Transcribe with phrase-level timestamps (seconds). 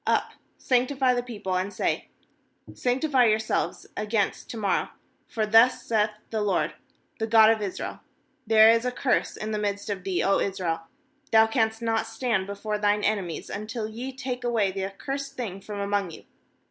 [0.07, 2.07] ^Up, sanctify the people, and say:
[2.73, 4.89] Sanc tify yourselves against to morrow;
[5.27, 6.73] for thus saith^ the LORD,
[7.19, 7.99] the God of Israel:
[8.47, 10.87] There is a curse in the midst of thee, O Israel;
[11.31, 15.79] thou canst not stand before thine enemies, until ye take away the accursed thing from
[15.79, 16.23] among you.